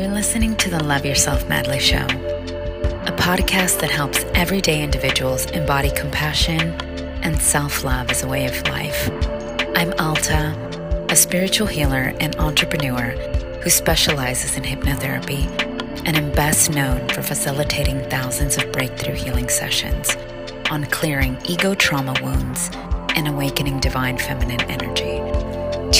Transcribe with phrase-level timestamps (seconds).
[0.00, 5.90] You're listening to the Love Yourself Madly Show, a podcast that helps everyday individuals embody
[5.90, 6.72] compassion
[7.22, 9.10] and self love as a way of life.
[9.76, 10.56] I'm Alta,
[11.10, 13.10] a spiritual healer and entrepreneur
[13.62, 15.44] who specializes in hypnotherapy
[16.06, 20.16] and am best known for facilitating thousands of breakthrough healing sessions
[20.70, 22.70] on clearing ego trauma wounds
[23.16, 25.19] and awakening divine feminine energy.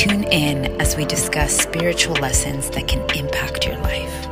[0.01, 4.27] Tune in as we discuss spiritual lessons that can impact your life.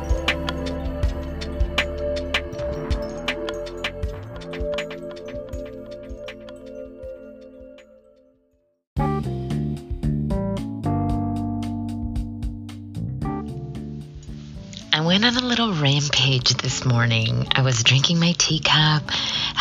[14.91, 17.47] I went on a little rampage this morning.
[17.51, 19.03] I was drinking my teacup,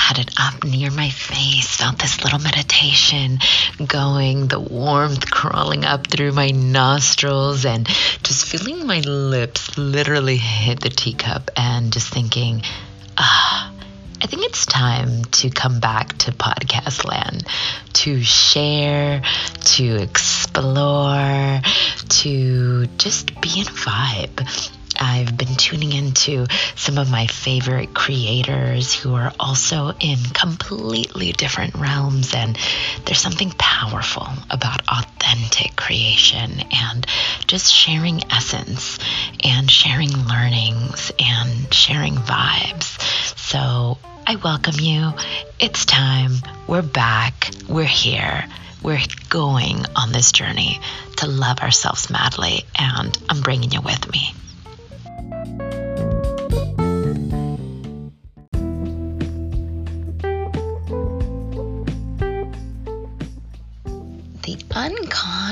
[0.08, 3.38] had it up near my face, felt this little meditation
[3.86, 7.86] going, the warmth crawling up through my nostrils, and
[8.22, 12.62] just feeling my lips literally hit the teacup and just thinking,
[13.18, 13.74] ah.
[14.20, 17.46] I think it's time to come back to podcast land,
[17.92, 19.22] to share,
[19.76, 21.60] to explore,
[22.08, 24.77] to just be in vibe.
[24.98, 31.74] I've been tuning into some of my favorite creators who are also in completely different
[31.74, 32.34] realms.
[32.34, 32.58] And
[33.04, 37.06] there's something powerful about authentic creation and
[37.46, 38.98] just sharing essence
[39.44, 43.00] and sharing learnings and sharing vibes.
[43.38, 45.12] So I welcome you.
[45.58, 46.32] It's time.
[46.66, 47.50] We're back.
[47.68, 48.44] We're here.
[48.82, 50.80] We're going on this journey
[51.16, 54.32] to love ourselves madly, and I'm bringing you with me.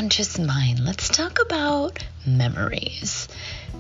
[0.07, 0.85] Unconscious mind.
[0.85, 3.27] Let's talk about memories.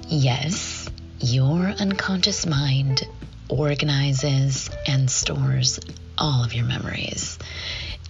[0.08, 3.06] Yes, your unconscious mind
[3.48, 5.78] organizes and stores
[6.18, 7.38] all of your memories.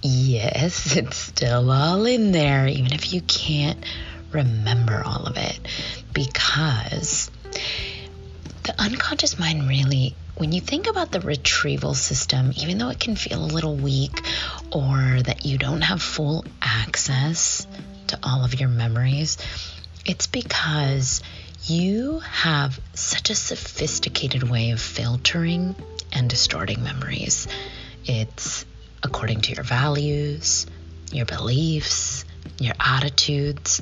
[0.00, 3.84] Yes, it's still all in there, even if you can't
[4.32, 5.60] remember all of it,
[6.14, 7.30] because
[8.62, 13.14] the unconscious mind really, when you think about the retrieval system, even though it can
[13.14, 14.18] feel a little weak
[14.72, 17.66] or that you don't have full access
[18.08, 19.38] to all of your memories,
[20.04, 21.22] it's because
[21.64, 25.74] you have such a sophisticated way of filtering
[26.12, 27.48] and distorting memories.
[28.04, 28.64] It's
[29.02, 30.66] according to your values,
[31.12, 32.24] your beliefs,
[32.58, 33.80] your attitudes,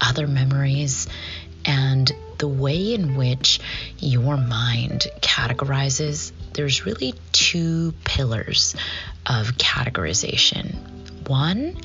[0.00, 1.06] other memories,
[1.64, 3.60] and the way in which
[3.98, 6.32] your mind categorizes.
[6.54, 8.74] There's really two pillars
[9.26, 11.28] of categorization.
[11.28, 11.76] One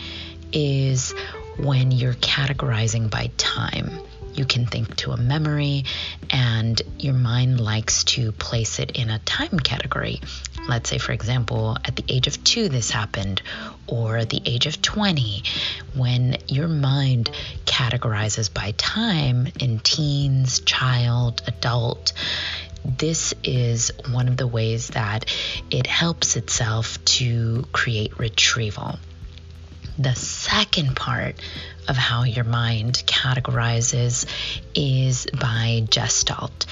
[0.54, 1.14] is
[1.58, 3.90] when you're categorizing by time
[4.36, 5.86] you can think to a memory
[6.30, 10.22] and your mind likes to place it in a time category.
[10.68, 13.42] Let's say, for example, at the age of two, this happened,
[13.88, 15.44] or the age of 20,
[15.96, 17.30] when your mind
[17.66, 22.14] categorizes by time in teens, child, adult.
[22.86, 25.34] This is one of the ways that
[25.72, 29.00] it helps itself to create retrieval.
[29.98, 31.36] The second part
[31.88, 34.26] of how your mind categorizes
[34.74, 36.66] is by gestalt.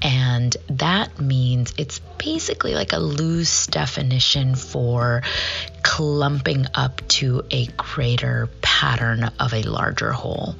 [0.00, 5.22] And that means it's basically like a loose definition for
[5.82, 10.56] clumping up to a greater pattern of a larger whole.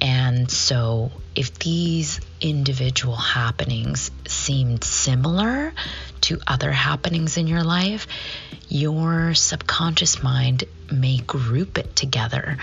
[0.00, 4.10] And so, if these individual happenings
[4.46, 5.72] seemed similar
[6.20, 8.06] to other happenings in your life,
[8.68, 12.56] your subconscious mind may group it together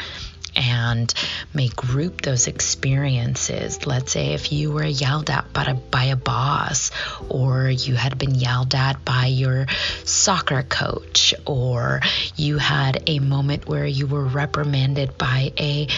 [0.56, 1.14] and
[1.54, 3.86] may group those experiences.
[3.86, 6.92] Let's say if you were yelled at by a, by a boss,
[7.28, 9.66] or you had been yelled at by your
[10.06, 12.00] soccer coach, or
[12.38, 15.90] you had a moment where you were reprimanded by a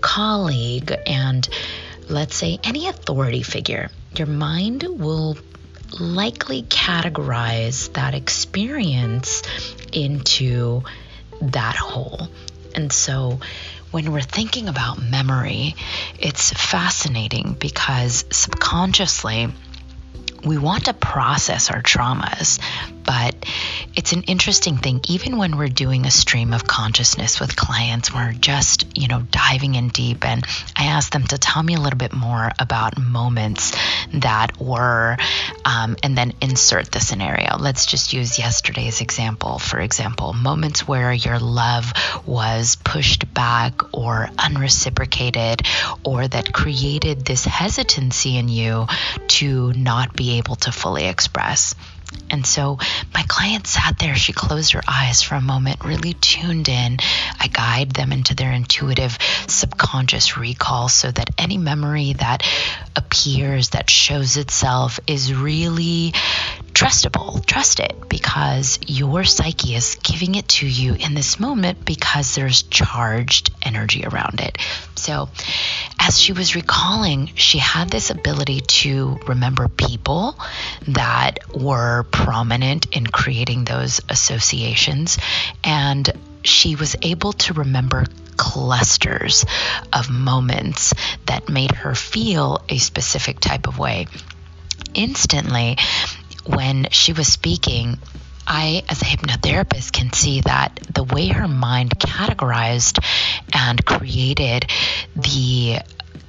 [0.00, 1.48] colleague, and
[2.08, 5.36] let's say any authority figure, your mind will
[5.98, 9.42] likely categorize that experience
[9.92, 10.82] into
[11.40, 12.28] that whole.
[12.74, 13.40] And so
[13.90, 15.74] when we're thinking about memory,
[16.18, 19.48] it's fascinating because subconsciously,
[20.44, 22.58] we want to process our traumas,
[23.04, 23.34] but
[23.94, 25.00] it's an interesting thing.
[25.08, 29.74] Even when we're doing a stream of consciousness with clients, we're just, you know, diving
[29.74, 30.24] in deep.
[30.24, 30.44] And
[30.76, 33.72] I ask them to tell me a little bit more about moments
[34.14, 35.16] that were,
[35.64, 37.56] um, and then insert the scenario.
[37.58, 39.58] Let's just use yesterday's example.
[39.58, 41.92] For example, moments where your love
[42.26, 45.62] was pushed back or unreciprocated
[46.04, 48.86] or that created this hesitancy in you
[49.28, 51.74] to not be able to fully express.
[52.28, 52.78] And so
[53.14, 54.14] my client sat there.
[54.14, 56.98] She closed her eyes for a moment, really tuned in.
[57.40, 59.16] I guide them into their intuitive
[59.46, 62.42] subconscious recall so that any memory that
[62.94, 66.12] appears, that shows itself, is really
[66.74, 67.44] trustable.
[67.44, 72.62] Trust it because your psyche is giving it to you in this moment because there's
[72.64, 74.58] charged energy around it.
[74.96, 75.28] So,
[75.98, 80.38] as she was recalling, she had this ability to remember people
[80.88, 85.18] that were prominent in creating those associations.
[85.64, 86.10] And
[86.44, 88.04] she was able to remember
[88.36, 89.44] clusters
[89.92, 90.92] of moments
[91.26, 94.06] that made her feel a specific type of way.
[94.94, 95.76] Instantly,
[96.46, 97.98] when she was speaking,
[98.46, 103.04] I, as a hypnotherapist, can see that the way her mind categorized
[103.52, 104.66] and created
[105.14, 105.78] the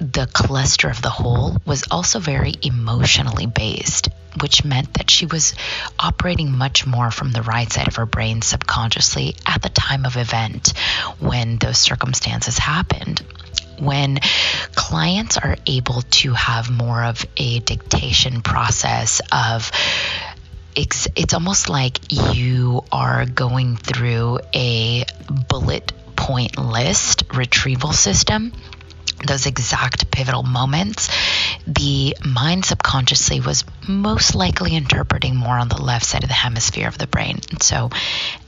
[0.00, 4.08] the cluster of the whole was also very emotionally based,
[4.40, 5.54] which meant that she was
[5.98, 10.16] operating much more from the right side of her brain subconsciously at the time of
[10.16, 10.76] event
[11.20, 13.24] when those circumstances happened
[13.80, 14.18] when
[14.74, 19.70] clients are able to have more of a dictation process of
[20.76, 21.98] it's, it's almost like
[22.34, 25.04] you are going through a
[25.48, 28.52] bullet point list retrieval system.
[29.26, 31.08] Those exact pivotal moments,
[31.66, 36.88] the mind subconsciously was most likely interpreting more on the left side of the hemisphere
[36.88, 37.38] of the brain.
[37.50, 37.90] And so,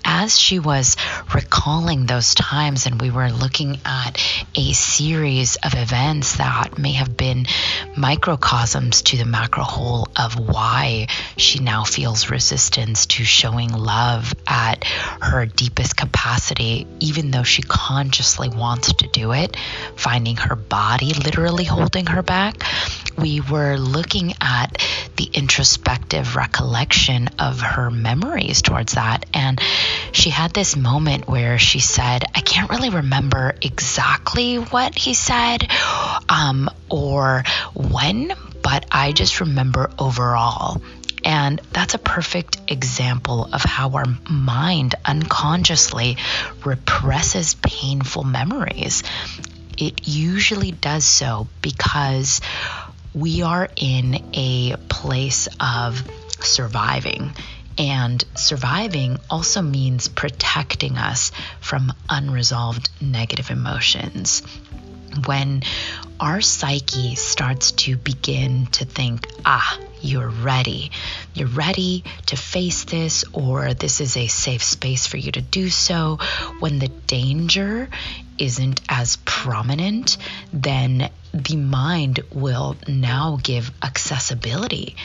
[0.05, 0.97] as she was
[1.35, 4.23] recalling those times, and we were looking at
[4.55, 7.47] a series of events that may have been
[7.97, 14.85] microcosms to the macro whole of why she now feels resistance to showing love at
[14.85, 19.57] her deepest capacity, even though she consciously wants to do it,
[19.97, 22.63] finding her body literally holding her back.
[23.19, 24.81] We were looking at
[25.17, 29.27] the introspective recollection of her memories towards that.
[29.35, 29.61] And
[30.13, 35.69] she had this moment where she said, I can't really remember exactly what he said
[36.29, 37.45] um, or
[37.75, 38.33] when,
[38.63, 40.81] but I just remember overall.
[41.25, 46.19] And that's a perfect example of how our mind unconsciously
[46.65, 49.03] represses painful memories.
[49.77, 52.41] It usually does so because
[53.13, 56.03] we are in a place of
[56.41, 57.33] surviving.
[57.77, 64.43] And surviving also means protecting us from unresolved negative emotions.
[65.27, 65.63] When
[66.19, 70.91] our psyche starts to begin to think, ah, you're ready.
[71.35, 75.69] You're ready to face this, or this is a safe space for you to do
[75.69, 76.19] so.
[76.61, 77.91] When the danger
[78.39, 80.17] isn't as prominent,
[80.53, 81.11] then
[81.45, 84.97] the mind will now give accessibility.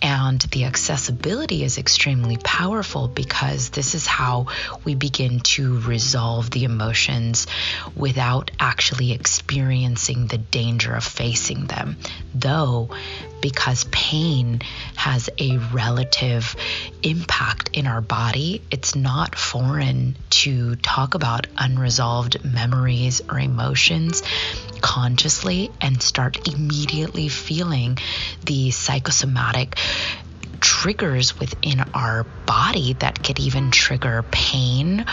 [0.00, 4.46] And the accessibility is extremely powerful because this is how
[4.84, 7.46] we begin to resolve the emotions
[7.94, 11.96] without actually experiencing the danger of facing them.
[12.34, 12.90] Though,
[13.40, 14.62] because pain
[14.96, 16.56] has a relative
[17.02, 24.22] impact in our body, it's not foreign to talk about unresolved memories or emotions
[24.80, 27.98] consciously and start immediately feeling
[28.44, 29.76] the psychosomatic
[30.60, 35.04] triggers within our body that could even trigger pain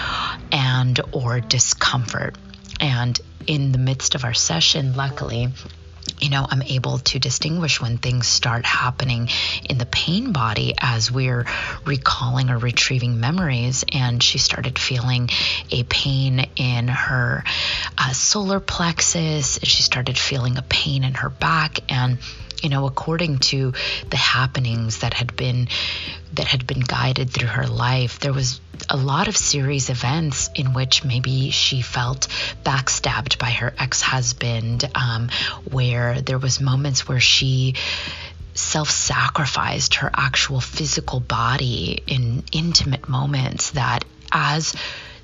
[0.51, 2.35] and or discomfort.
[2.79, 5.49] And in the midst of our session luckily
[6.21, 9.29] you know, I'm able to distinguish when things start happening
[9.67, 11.45] in the pain body as we're
[11.85, 13.83] recalling or retrieving memories.
[13.91, 15.29] And she started feeling
[15.71, 17.43] a pain in her
[17.97, 19.59] uh, solar plexus.
[19.63, 21.79] She started feeling a pain in her back.
[21.91, 22.19] And
[22.61, 23.73] you know according to
[24.09, 25.67] the happenings that had been
[26.33, 30.73] that had been guided through her life there was a lot of series events in
[30.73, 32.27] which maybe she felt
[32.63, 35.29] backstabbed by her ex-husband um,
[35.69, 37.75] where there was moments where she
[38.53, 44.75] self-sacrificed her actual physical body in intimate moments that as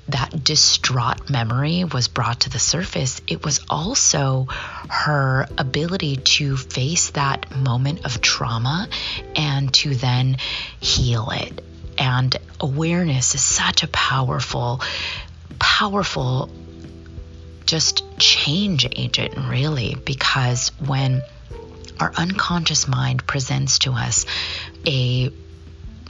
[0.08, 4.46] that distraught memory was brought to the surface, it was also
[4.88, 8.88] her ability to face that moment of trauma
[9.36, 10.38] and to then
[10.80, 11.62] heal it.
[11.98, 14.80] And awareness is such a powerful,
[15.58, 16.50] powerful
[17.66, 21.22] just change agent, really, because when
[22.00, 24.24] our unconscious mind presents to us
[24.86, 25.30] a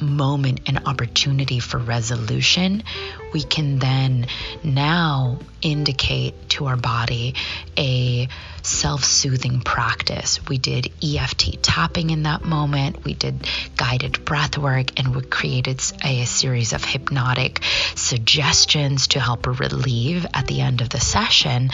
[0.00, 2.84] moment and opportunity for resolution,
[3.32, 4.26] we can then
[4.62, 7.34] now indicate to our body
[7.76, 8.28] a
[8.68, 10.46] self soothing practice.
[10.46, 13.46] We did EFT tapping in that moment, we did
[13.76, 17.60] guided breath work, and we created a, series of hypnotic
[17.94, 21.70] suggestions to help relieve at the end of the session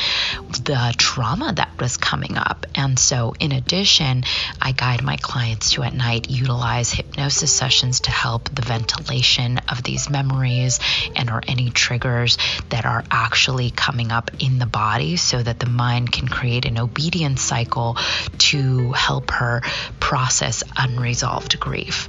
[0.64, 2.66] the trauma that was coming up.
[2.74, 4.24] And so, in addition,
[4.60, 9.82] I guide my clients to at night utilize hypnosis sessions to help the ventilation of
[9.82, 10.80] these memories
[11.16, 12.38] and or any triggers
[12.70, 16.78] that are actually coming up in the body so that the mind can create an
[16.84, 17.96] obedience cycle
[18.38, 19.62] to help her
[20.00, 22.08] process unresolved grief.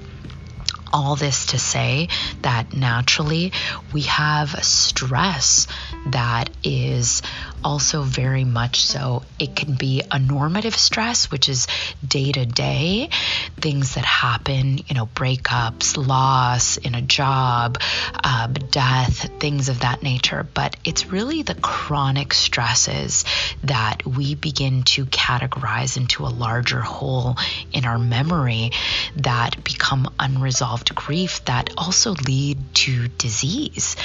[0.94, 2.08] All this to say
[2.41, 3.51] that naturally
[3.91, 5.67] we have stress
[6.08, 7.22] that is
[7.63, 9.24] also very much so.
[9.39, 11.67] It can be a normative stress, which is
[12.05, 13.09] day to day
[13.57, 17.79] things that happen, you know, breakups, loss in a job,
[18.24, 20.47] uh, death, things of that nature.
[20.53, 23.25] But it's really the chronic stresses
[23.63, 27.38] that we begin to categorize into a larger whole
[27.71, 28.71] in our memory
[29.17, 33.95] that become unresolved grief that also lead to disease.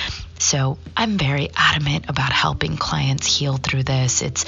[0.40, 4.22] So I'm very adamant about helping clients heal through this.
[4.22, 4.46] It's,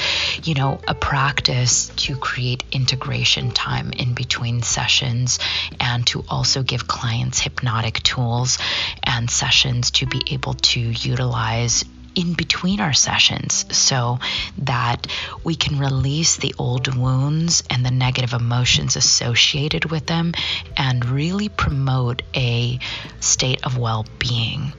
[0.49, 5.39] you know, a practice to create integration time in between sessions
[5.79, 8.59] and to also give clients hypnotic tools
[9.05, 11.85] and sessions to be able to utilize
[12.15, 14.19] in between our sessions so
[14.59, 15.07] that
[15.45, 20.33] we can release the old wounds and the negative emotions associated with them
[20.77, 22.79] and really promote a
[23.21, 24.73] state of well being.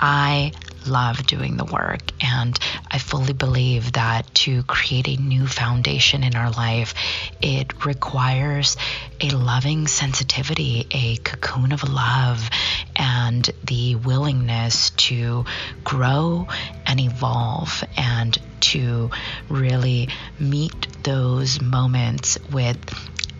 [0.00, 0.52] I
[0.86, 2.00] love doing the work.
[2.20, 2.58] And
[2.90, 6.94] I fully believe that to create a new foundation in our life,
[7.42, 8.76] it requires
[9.20, 12.48] a loving sensitivity, a cocoon of love,
[12.96, 15.44] and the willingness to
[15.84, 16.46] grow
[16.86, 19.10] and evolve and to
[19.48, 22.78] really meet those moments with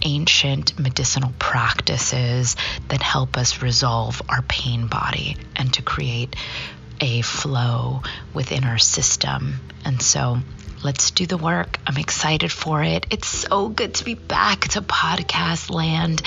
[0.09, 2.57] ancient medicinal practices
[2.89, 6.35] that help us resolve our pain body and to create
[7.01, 9.61] a flow within our system.
[9.85, 10.39] And so
[10.83, 11.79] let's do the work.
[11.87, 13.07] I'm excited for it.
[13.11, 16.23] It's so good to be back to podcast land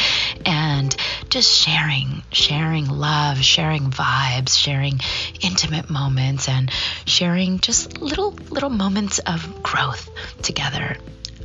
[0.46, 0.96] and
[1.30, 5.00] just sharing, sharing love, sharing vibes, sharing
[5.42, 6.72] intimate moments and
[7.06, 10.08] sharing just little little moments of growth
[10.44, 10.98] together.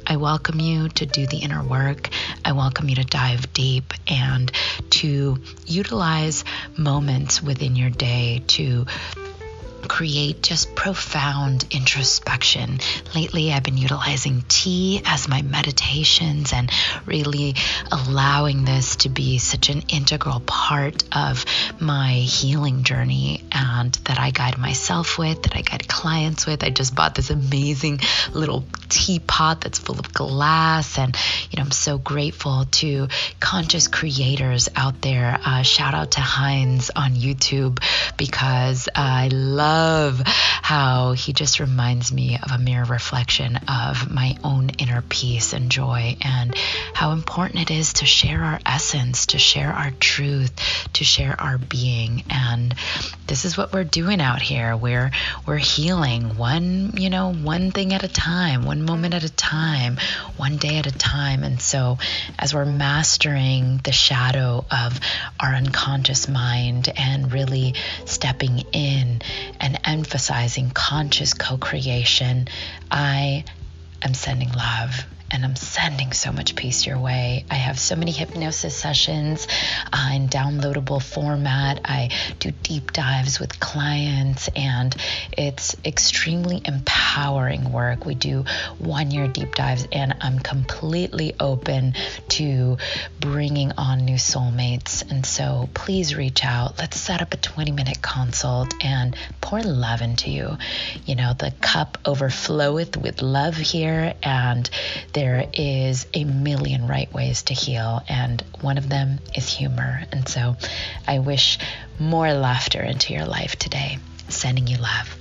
[0.09, 2.11] I welcome you to do the inner work.
[2.45, 4.53] I welcome you to dive deep and
[4.91, 6.45] to utilize
[6.77, 8.87] moments within your day to
[9.89, 12.79] create just profound introspection.
[13.15, 16.71] Lately, I've been utilizing tea as my meditations and
[17.05, 17.55] really
[17.91, 21.45] allowing this to be such an integral part of
[21.81, 26.63] my healing journey and that I guide myself with, that I guide clients with.
[26.63, 28.01] I just bought this amazing
[28.35, 31.17] little teapot that's full of glass, and
[31.51, 33.09] you know, I'm so grateful to
[33.41, 35.39] conscious creators out there.
[35.43, 37.83] Uh, shout out to Heinz on YouTube
[38.19, 44.69] because I love how he just reminds me of a mirror reflection of my own
[44.79, 46.55] inner peace and joy, and
[46.93, 50.53] how important it is to share our essence, to share our truth,
[50.93, 52.23] to share our being.
[52.29, 52.75] And
[53.27, 54.76] this is what we're doing out here.
[54.76, 55.11] We're
[55.47, 59.99] we're healing one, you know, one thing at a time, one moment at a time,
[60.37, 61.45] one day at a time.
[61.45, 61.99] And so
[62.38, 65.00] as we're mastering the shadow of
[65.41, 67.75] our unconscious mind and really
[68.05, 69.23] stepping in
[69.61, 72.49] and emphasizing conscious co creation,
[72.91, 73.45] I
[74.03, 77.45] am sending love and I'm sending so much peace your way.
[77.50, 79.49] I have so many hypnosis sessions
[79.92, 81.80] uh, in downloadable format.
[81.85, 84.95] I do deep dives with clients, and
[85.37, 88.06] it's extremely empowering work.
[88.06, 88.45] We do
[88.78, 91.95] one year deep dives, and I'm completely open
[92.28, 92.78] to
[93.18, 95.11] bringing on new soulmates.
[95.11, 96.78] And so please reach out.
[96.78, 100.56] Let's set up a 20 minute consult and pour love into you.
[101.04, 104.68] You know, the cup overfloweth with love here, and
[105.17, 110.03] there is a million right ways to heal, and one of them is humor.
[110.13, 110.57] And so
[111.09, 111.59] I wish
[111.99, 113.97] more laughter into your life today.
[114.29, 115.17] Sending you love.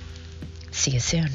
[0.70, 1.28] See you soon.